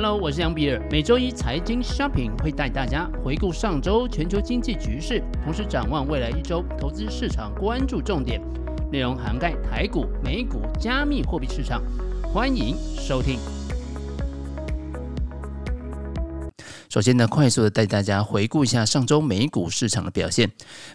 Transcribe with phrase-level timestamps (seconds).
[0.00, 0.80] Hello，我是杨比尔。
[0.88, 8.40] 每周一财经 Shopping 会带大家回顾上周全球经济局势，同时展望未来一周投资市场关注重点，
[8.92, 11.82] 内容涵盖台股、美股、加密货币市场。
[12.32, 13.40] 欢迎收听。
[16.98, 20.50] 首先呢，快速的带大家回顾一下上周美股市场的表现。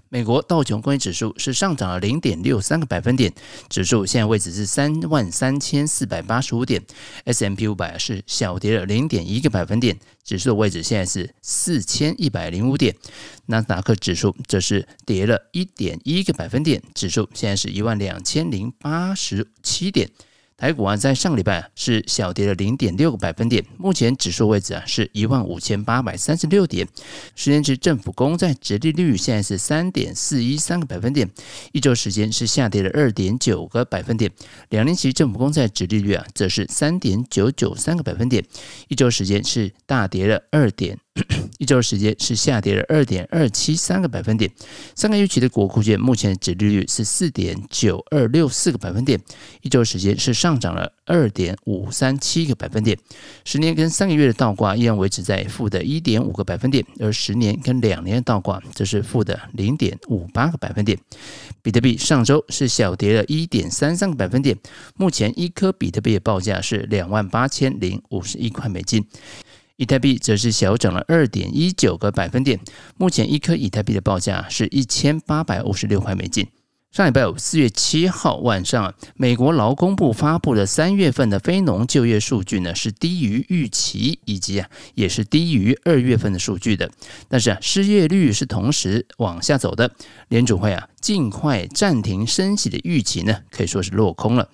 [0.10, 3.34] 美国道琼工业指数是上涨了零点六三个百分点，
[3.70, 6.84] 指数现在位置是三万三千四百八十五点。
[7.24, 12.94] S M P 五百是小跌了零点一个百分点，指数的位置现在是四千一百零五点。
[13.46, 20.10] 纳斯达克指数则是跌了一点一个百分点，指数现在是一万两千零八十七点。
[20.64, 26.88] 台股啊，在上个礼拜是小跌了零点六个百分点，目前指数位置啊是一万五千八百三十六点，
[27.36, 31.30] 十年期政府公债殖利率现在是三点四一三个百分点，
[31.74, 34.32] 一周时间是下跌了二点九个百分点，
[34.70, 38.42] 两年期政府公债殖利率啊则是三点九九三个百分点，
[38.88, 40.98] 一周时间是大跌了二点。
[41.60, 44.52] 一周时间是下跌了二点二七三个百分点，
[44.96, 49.22] 三个月期的国库券目前的殖利率是四点九二六四个百分点，
[49.62, 52.98] 一周时间是上涨了二点五三七个百分点，
[53.46, 60.98] 十年跟三个月的倒挂依然维持在负的一点五个百分点，而十年跟两年的倒挂则是负的零点五八个百分点。
[61.62, 64.58] 比特币上周是小跌了一点三三个百分点，
[64.98, 69.06] 目前一颗比特币的报价是两万八千零五十一块美金。
[69.76, 72.60] 以太币则是小涨了二点一九个百分点，
[72.98, 76.48] 目前一颗以太币的报价是一千八百五十六块美金。
[76.94, 86.92] 上礼拜五，四月七号晚上，美国劳工部发布的三月份的非农就业数据呢，是低于预期，以及啊，也是低于二月份的数据的。
[87.28, 89.90] 但是啊，失业率是同时往下走的。
[90.28, 94.48] 联储会啊，尽快暂停升息的预期呢，可以说是落空了。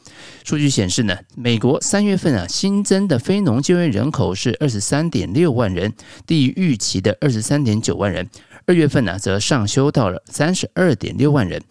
[0.46, 5.94] 数据显示呢，美国三月份啊，新增的非农就业人口是二十三点六万人，
[6.26, 8.30] 低于预期的二十三点九万人。
[8.66, 11.64] 二月份呢，则上修到了三十二点六万人。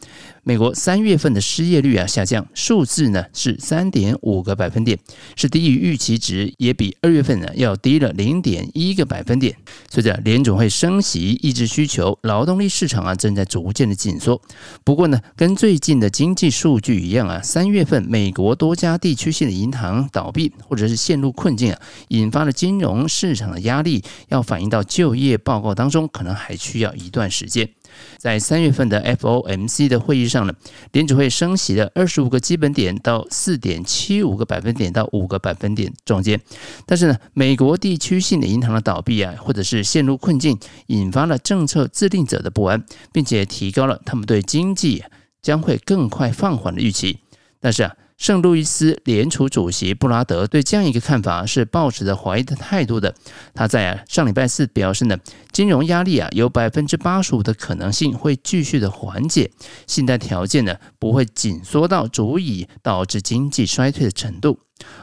[0.48, 4.98] 美国三月份的失业率啊下降，数字呢是三点五个百分点，
[5.36, 9.54] 是低于预期值，也比二月份呢要低了零点一个百分点。
[9.90, 14.40] 随着联总会升息抑制需求，劳动力市场啊正在逐渐的紧缩。
[14.84, 27.68] 不过呢，跟最近的经济数据一样啊，三月份美国多家地区性的银行倒闭或者是陷入困境啊，引发了金融市场的压力，要反映到就业报告当中，可能还需要一段时间。
[28.16, 30.52] 在三月份的 FOMC 的会议上呢，
[30.92, 36.40] 联储会升息了二十五个基本点到四点七五个百分点到五个百分点中间。
[36.86, 45.04] 但是呢，美国地区性的银行的倒闭啊，或者是陷入困境，引发了政策制定者的不安，并且提高了他们对经济
[45.40, 47.18] 将会更快放缓的预期。
[47.60, 47.94] 但是啊。
[48.18, 53.14] 圣路易斯联储主席布拉德对这样一个看法是抱持着怀疑的态度的。
[53.54, 55.16] 他在啊上礼拜四表示呢，
[55.52, 59.52] 金融压力啊有百分之八十五的可能性会继续的缓解，
[59.86, 64.58] 信贷条件呢不会紧缩到足以导致经济衰退的程度。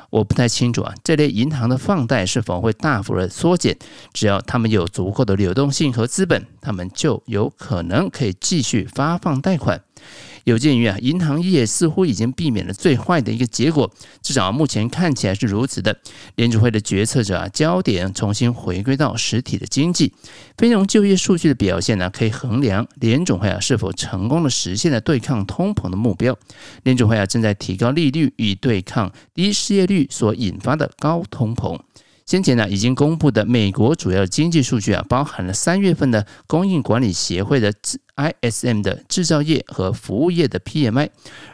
[0.09, 3.78] 我不太清楚啊，这类银行的放贷是否会大幅的缩减？
[4.14, 9.81] 只要他们有足够的流动性和资本，他们就有可能可以继续发放贷款。
[10.45, 13.91] 有鉴于啊，银行业似乎已经避免了最坏的一个结果，
[14.22, 15.97] 至少目前看起来是如此的。
[16.35, 20.13] 联储会的决策者啊，焦点重新回归到实体的经济，
[20.56, 26.38] 非农就业数据的表现呢，可以衡量联准会啊是否成功的实现了对抗通膨的目标。
[26.83, 31.79] 联准会啊正在提高利率，以对抗低失业率所引发的高通膨。
[32.25, 37.72] 先前呢，已经公布的美国主要经济数据啊，包含了三月份的供应管理协会的
[38.16, 41.09] ISM 的制造业和服务业的 PMI，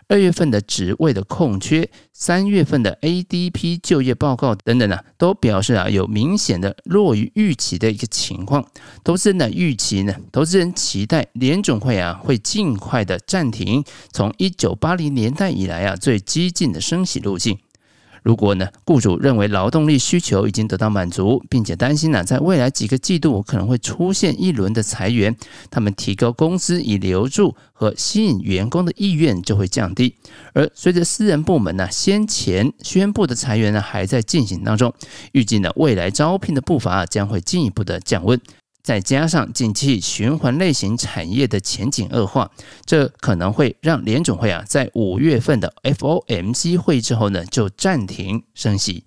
[0.08, 8.66] 二月份的职位的空缺，三月份的 ADP 就业报告等等呢，都表示啊有明显的弱于预期的一个情况。
[9.03, 13.84] 投资人的预期呢，投资人期待联准会啊会尽快的暂停
[14.14, 17.59] 从一九八零年代以来啊最激进的升息路径。
[18.23, 25.35] 如果呢，雇主认为劳动力需求已经得到满足，并且担心呢，在未来几个季度可能会出现一轮的裁员，
[25.72, 30.16] 他们提高工资以留住和吸引员工的意愿就会降低。
[30.53, 34.94] 而随着私人部门呢先前宣布的裁员呢还在进行当中，
[35.32, 38.40] 预计呢未来招聘的步伐将会进一步的降温。
[38.84, 42.50] 再加上近期循环类型产业的前景恶化，
[42.86, 49.04] 这可能会让联总会啊在五月份的 FOMC 会议之后呢就暂停升息。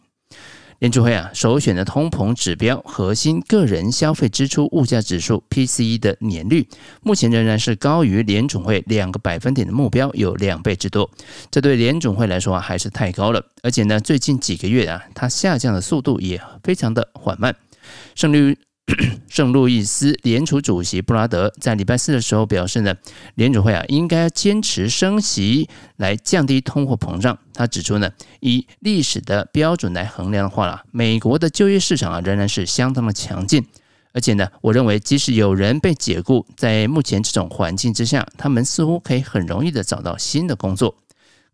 [0.80, 6.68] 联储会啊，首选的通膨指标核心个人消费支出物价指数 PCE 的年率，
[7.00, 11.08] 目前仍然是高于联储会两个百分点的目标有两倍之多。
[11.50, 13.42] 这对联储会来说啊，还是太高了。
[13.62, 17.54] 而且呢，最近几个月啊，它下降的速度也非常的缓慢。
[18.14, 18.58] 胜率。
[19.28, 22.94] 圣路易斯联储主席布拉德在礼拜四的时候表示呢，
[23.34, 27.38] 联储会啊应该坚持升息来降低通货膨胀。
[27.54, 28.10] 他指出呢，
[28.40, 33.64] 以历史的标准来衡量的话啦，美国的就业市场啊仍然是相当的强劲，
[34.12, 40.94] 而且呢，我认为即使有人被解雇，在目前这种环境之下，他们似乎可以很容易的找到新的工作。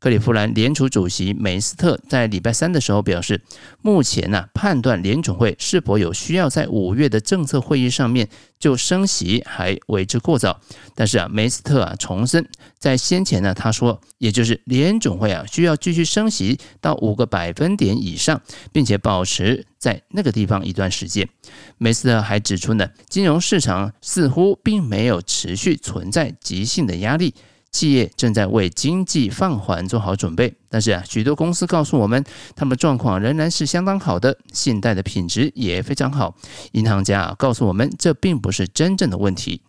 [0.00, 3.42] 克利夫兰联储主席梅斯特在礼拜三的时候表示，
[3.82, 8.26] 目前呢、判断联总会是否有需要在五月的政策会议上面
[8.58, 10.58] 就升息还为之过早。
[10.94, 12.48] 但是啊，梅斯特啊重申，
[12.78, 18.40] 在先前呢，他说，也就是联总会啊需要继续升息到五个百分点以上，
[18.72, 21.28] 并且保持在那个地方一段时间。
[21.76, 27.34] 梅斯特还指出呢，金融市场似乎并没有持续存在急性的压力。
[27.72, 32.24] 企业正在为经济放缓做好准备，但是啊，许多公司告诉我们，
[32.56, 36.34] 他们状况仍然是相当好的，信贷的品质也非常好。
[36.72, 39.62] 银行家啊告诉我们，这并不是真正的问题。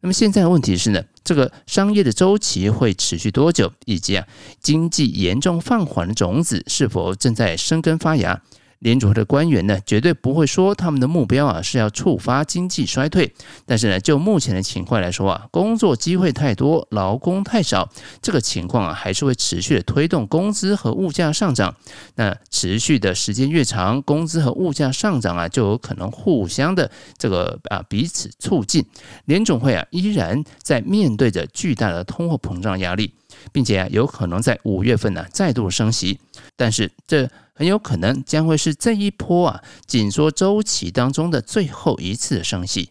[0.00, 4.24] 那么现在的问题是呢，这个商业的周期会持续多久，以及啊，
[4.60, 8.40] 经济严重放缓的种子是否正在生根发芽？
[8.80, 13.34] 联储会的官员呢，绝对不会说他们的目标啊是要触发经济衰退。
[13.66, 17.90] 但是呢，就目前的情况来说啊，工作机会太多，劳工太少，
[18.22, 21.74] 这个情况啊还是会持续的推动工资和物价上涨。
[22.14, 28.84] 那持续的时间越长，工资和物价上涨啊，就有可能互相的这个啊彼此促进。
[29.24, 33.12] 联总会啊依然在面对着巨大的通货膨胀压力，
[33.52, 36.18] 并且啊有可能在五月份呢再度升息。
[36.56, 42.90] 但是这很有可能将会是这一波啊紧缩周期当中的最后一次升息。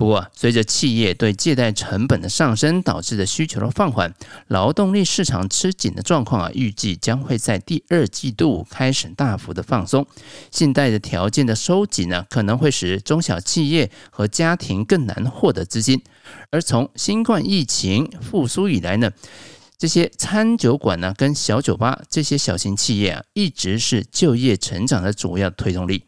[0.00, 4.14] 不过，随着企业对借贷成本的上升导致的需求的放缓，
[4.46, 10.06] 劳动力市场吃紧的状况啊，预计将会在第二季度开始大幅的放松。
[10.50, 16.02] 信贷的条件的收紧呢，可能会使中小企业和家庭更难获得资金。
[16.50, 19.10] 而从新冠疫情复苏以来呢，
[19.76, 26.04] 这些餐酒馆呢，跟小酒吧这些小型企业啊，一直是就业成长的主要推动力。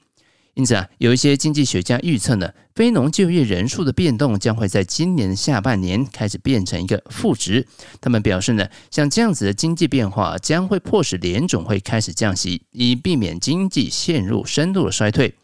[0.55, 7.67] 因此啊，有一些经济学家预测呢，非农就业人数的变动将会在今年下半年开始变成一个负值。
[8.03, 15.35] 他们表示呢，像这样子的经济变化将会迫使联总会开始降息，以避免经济陷入深度的衰退。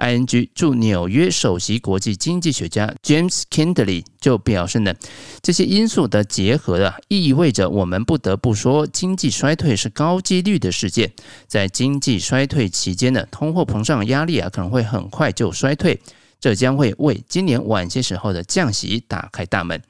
[0.00, 4.94] ING 驻纽约首席国际经济学家 James Kindley 就表示呢，
[5.42, 11.12] 这些因素的结合啊，意味着我们不得不说，经济衰退是高几率的事件。
[11.46, 16.00] 在经济衰退期间呢，通货膨胀压力啊可能会很快就衰退，
[16.40, 19.82] 这将会为今年晚些时候的降息打开大门。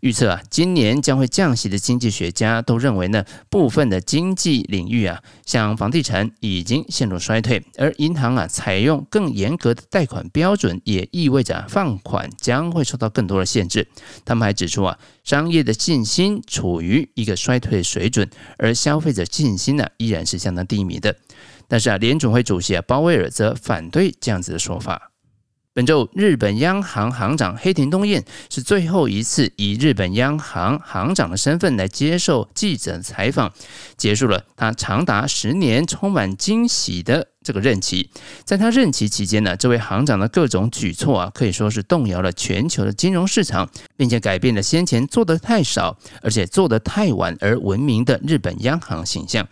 [0.00, 13.86] 预测啊，今年将会降息的经济学家都认为呢，部分的经济领域啊，像房地产已经陷入衰退，而银行啊采用更严格的贷款标准，也意味着放款将会受到更多的限制。
[14.24, 21.14] 他们还指出啊，商业的信心处于一个衰退水准，而消费者信心呢依然是相当低迷的。
[21.68, 25.09] 但是啊，联准会主席啊鲍威尔则反对这样子的说法。
[25.72, 33.52] 本周，日本央行行长黑田东彦是最后一次以日本央行行长的身份来接受记者采访，
[33.96, 38.10] 结束了他长达十年充满惊喜的这个任期。
[38.44, 49.46] 在他任期期间呢，这位行长的各种举措啊，可以说是动摇了全球的金融市场，并且改变了先前做得太少而且做得太晚而闻名的日本央行形象。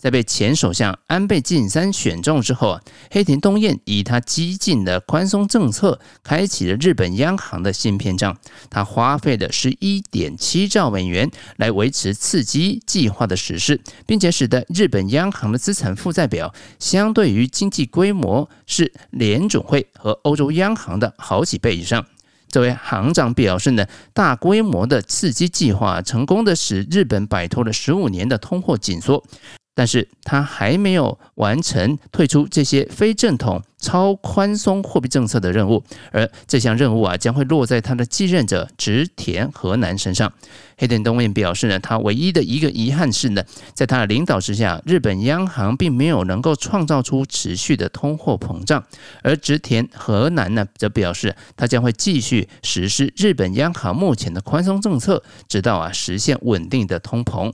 [0.00, 8.38] 在被前首相安倍晋三选中之后啊，黑田东彦以他激进的宽松政策，开启了日本央行的新篇章。
[8.70, 22.06] 他花费了十一点七兆美元来维持刺激计划的实施，并且使得日本央行的资产负债表相对于经济规模是联准会和欧洲央行的好几倍以上。
[22.48, 29.24] 这位行长表示呢，大规模的刺激计划成功的使日本摆脱了十五年的通货紧缩。
[29.78, 40.32] 但是他还没有完成退出这些非正统超宽松货币政策的任务，而这项任务啊将会落在他的继任者植田和男身上。
[40.76, 43.44] 黑田东彦表示呢，他唯一的一个遗憾是呢，
[43.74, 48.82] 在他的领导之下，日本央行并没有能够创造出持续的通货膨胀。
[49.22, 57.52] 而植田和男呢则表示，他将会继续实施日本央行目前的宽松政策，直到啊实现稳定的通膨。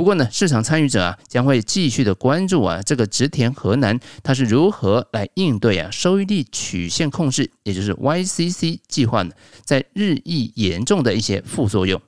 [0.00, 12.00] 不过呢，市场参与者啊将会继续的关注啊这个植田河南它是如何来应对啊收益率曲线控制，也就是 YCC 计划呢，在日益严重的一些副作用。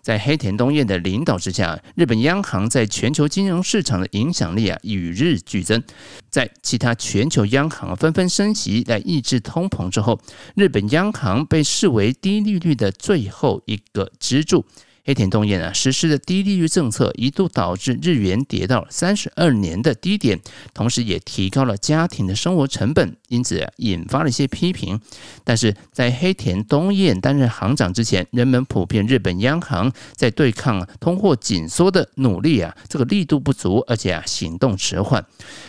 [0.00, 5.82] 在黑田东彦的领导之下，日本央行在全球金融市场的影响力啊与日俱增。
[6.30, 10.18] 在其他全球央行纷纷升息来抑制通膨之后，
[10.54, 14.64] 日本央行被视为低利率的最后一个支柱。
[15.06, 20.40] 黑田东彦啊实施的低利率政策一度导致日元跌到三十二年的低点，
[20.74, 25.00] 同时也提高了家庭的生活成本，因此啊引发了一些批评。
[25.44, 35.24] 但是在黑田东彦担任行长之前，人们普遍日本央行在对抗通货紧缩的努力啊这个力度不足，而且啊行动迟缓。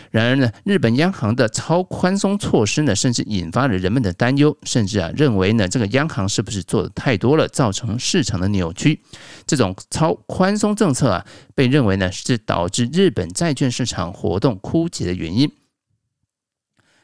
[0.09, 8.99] 然而呢，日本央行的超宽松措施呢，甚至引发了人们的担忧，甚至啊认为呢，这个央行是不是做的太多了，造成市场的扭曲？
[9.45, 15.51] 这种超宽松政策啊，被认为呢是导致日本债券市场活动枯竭的原因。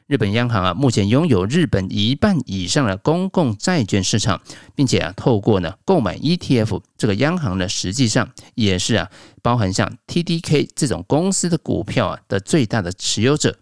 [0.06, 4.42] 日本央行啊，目前拥有日本一半以上的公共债券市场，
[4.75, 9.10] 并且啊，透过呢购买 ETF，这个央行呢实际上也是啊，
[9.42, 13.58] 包含像 TDK 这种公司的股票啊的最大的持有者。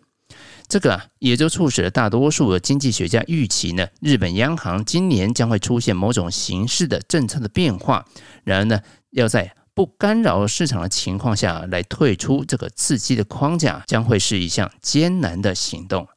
[0.71, 8.05] 这个啊，也就促使了大多数的经济学家预期呢，日本央行今年将会出现某种形式的政策的变化。
[8.45, 16.07] 然而呢，要在不干扰市场的情况下来退出这个刺激的框架，将会是一项艰难的行动。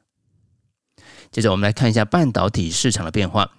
[1.33, 3.51] 接着我们来看一下半导体市场的变化。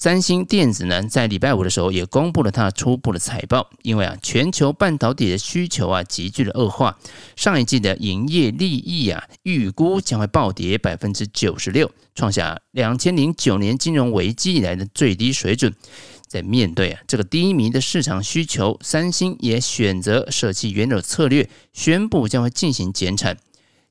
[0.00, 6.98] 三星电子呢，在礼拜五的时候也公布了它初步的财报，因为啊，全球半导体的需求啊急剧的恶化，
[7.36, 15.70] 上一季的营业利益啊预估将会暴跌百分之九十六，创下两千零九年金融危机以来的最低水准。
[16.26, 23.36] 在面对啊这个低迷的市场需求，三星也选择舍弃原有策略，宣布将会进行减产。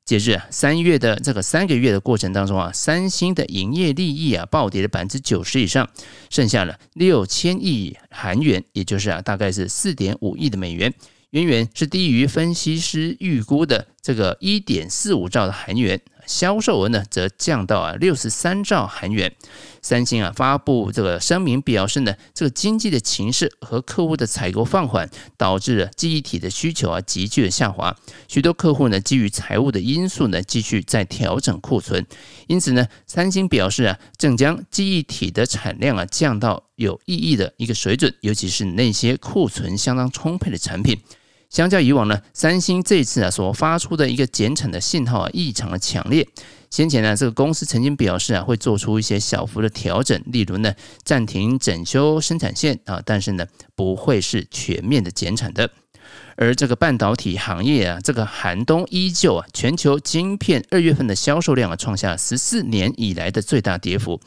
[0.10, 5.88] 截至三月的这个三个月的过程当中啊，三星的营业利益啊暴跌了百分之九十以上，
[6.32, 10.92] 剩下了六千亿韩元，也就是啊大概是四点五亿的美元，
[11.30, 16.02] 远远是低于分析师预估的这个一点四五兆的韩元。
[16.30, 19.34] 销售额呢，则降到啊六十三兆韩元。
[19.82, 27.98] 三星啊发布这个声明表示呢，这个经济的情势和客户的采购放缓，导致了记忆体的需求啊急剧的下滑。
[28.28, 32.06] 许多客户呢基于财务的因素呢，继续在调整库存。
[32.46, 41.02] 因此呢，三星表示啊，正将记忆体的产量啊降到有意义的一个水准，尤其是那些库存相当充沛的产品。
[41.50, 46.28] 相较以往呢，三星这次啊所发出的一个减产的信号啊异常的强烈。
[46.70, 50.72] 先前呢，这个公司曾经表示啊会做出一些小幅的调整，例如呢
[51.04, 55.72] 暂停整修生产线啊，但是呢不会是全面的减产的。
[56.36, 64.22] 而这个半导体行业啊，这个寒冬依旧啊，全球晶片二月份的销售量啊创下十四年以来的最大跌幅。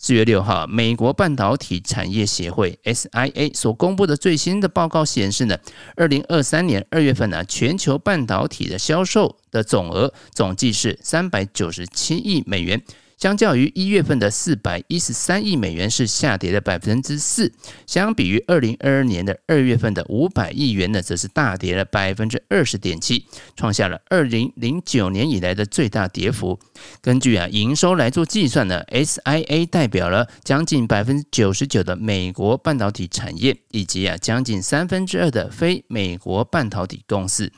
[0.00, 5.58] 四月六号，美国半导体产业协会 SIA 所公布的最新的报告显示呢，
[5.96, 12.80] 二零二三年二月份呢，全球半导体的销售的总额总计是三百九十七亿美元。
[13.18, 17.50] 相较于一月份的四百一十三亿美元，是下跌了百分之四；
[17.84, 23.24] 相比于二零二二年的二月份的五百亿元呢，则是大跌了百分之二十点七，
[23.56, 26.60] 创下了二零零九年以来的最大跌幅。
[27.00, 37.52] 根据啊营收来做计算呢，SIA 代表了将近百分之九十九的美国半导体产业，以及啊将近三分之二的非美国半导体公司。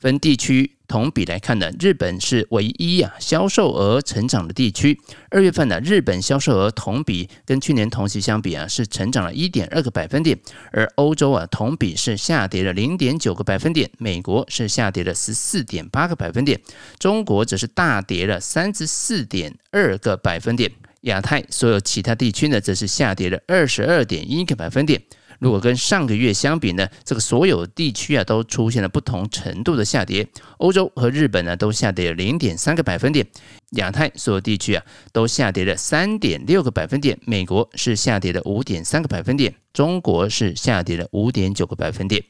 [0.00, 4.98] 分地区同比来看呢，日本是唯一啊销售额成长的地区。
[5.28, 10.38] 二月份呢，日本销售额同比跟去年同期相比啊，是成长了一点二个百分点。
[10.72, 16.58] 而欧洲啊，同比是下跌了零点九个百分点，美国是下跌了十四点八个百分点，
[16.98, 20.72] 中国则是大跌了三十四点二个百分点。
[21.02, 25.02] 亚太所有其他地区呢，则是下跌了二十二点一个百分点。
[25.40, 30.28] 如果跟上个月相比呢，这个所有地区啊都出现了不同程度的下跌。
[30.58, 33.26] 欧洲和日本呢都下跌了零点三个百分点，
[33.70, 42.22] 亚太所有地区啊都下跌了三点六个百分点，美国是下跌了五点三个百分点，中国是下跌了五点九个百分点。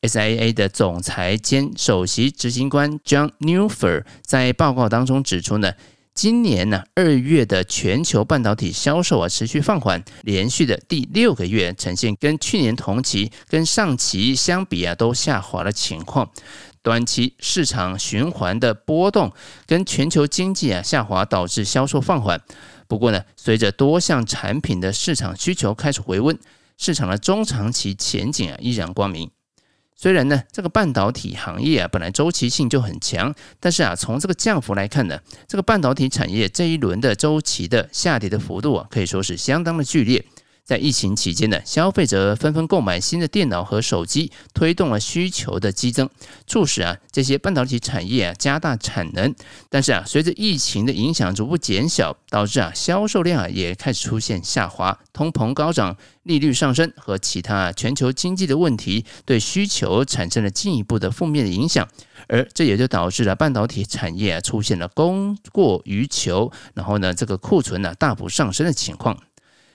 [0.00, 5.74] SIA 的总裁兼首席执行官 John Newfer 在报告当中指出呢。
[6.20, 16.30] 今年呢，二月的全球半导体销售啊持续放缓，连续的第六个月呈现跟去年同期、跟上期相比啊都下滑的情况。
[16.82, 19.32] 短期市场循环的波动
[19.64, 22.38] 跟全球经济啊下滑导致销售放缓。
[22.86, 26.38] 不过呢，随着多项产品的市场需求开始回温，
[26.76, 29.30] 市场的中长期前景啊依然光明。
[30.02, 40.24] 虽然呢，这个半导体行业啊本来周期性就很强，但是啊，从这个降幅来看呢，这个半导体产业这一轮的周期的下跌的幅度啊，可以说是相当的剧烈。
[40.64, 46.08] 在疫情期间呢，消费者纷纷购买新的电脑和手机，推动了需求的激增，
[46.46, 49.34] 促使啊这些半导体产业啊加大产能。
[49.68, 61.88] 但是啊，随着疫情的影响逐步减小，导致啊销售量啊也开始出现下滑，通膨高涨、利率上升和其他全球经济的问题，对需求产生了进一步的负面的影响。
[62.28, 69.18] 而这也就导致了半导体产业啊出现了供过于求，然后呢这个库存呢大幅上升的情况。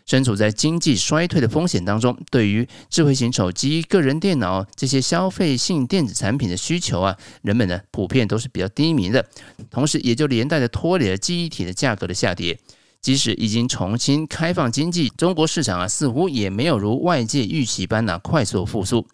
[0.05, 9.25] 身处在经济衰退的风险当中，对于智慧型手机、个人电脑这些消费性电子产品的需求啊，人们呢普遍都是比较低迷的，
[9.71, 12.59] 同时也就连带的拖累了记忆体的价格的下跌。
[13.01, 19.07] 即使已经重新开放经济，中国市场啊似乎也没有如外界预期般呢快速复苏。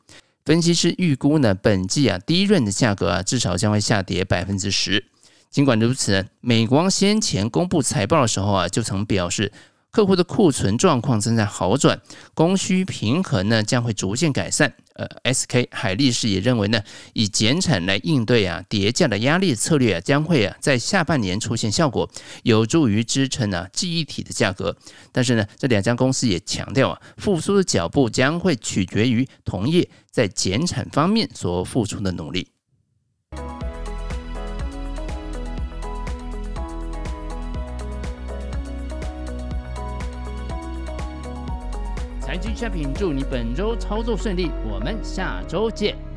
[0.43, 5.05] 分析师预估呢，本季啊低润的价格啊至少将会下跌百分之十。
[5.49, 9.53] 尽管如此，美光先前公布财报的时候啊，就曾表示。
[9.91, 12.01] 客户的库存状况正在好转，
[12.33, 14.73] 供需平衡呢将会逐渐改善。
[14.93, 16.81] 呃，SK 海力士也认为呢，
[17.13, 22.09] 以减产来应对啊叠价的压力策略啊，将会啊在下半年出现效果，
[22.43, 24.75] 有助于支撑啊记忆体的价格。
[25.11, 32.50] 但是呢，这两家公司也强调啊，复苏的脚步将会取决于同业在减产方面所付出的努力。
[42.61, 46.10] 下品祝你本周操作顺利，我们下周见。